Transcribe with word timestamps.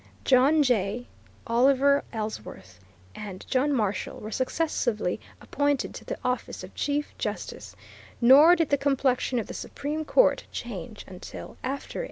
John 0.25 0.63
Jay, 0.63 1.05
Oliver 1.45 2.03
Ellsworth, 2.11 2.79
and 3.13 3.45
John 3.47 3.71
Marshall 3.71 4.19
were 4.19 4.31
successively 4.31 5.19
appointed 5.39 5.93
to 5.93 6.03
the 6.05 6.17
office 6.25 6.63
of 6.63 6.73
Chief 6.73 7.15
Justice, 7.19 7.75
nor 8.19 8.55
did 8.55 8.69
the 8.71 8.79
complexion 8.79 9.37
of 9.37 9.45
the 9.45 9.53
Supreme 9.53 10.03
Court 10.03 10.45
change 10.51 11.05
until 11.07 11.49
after 11.63 11.99
1830. 11.99 11.99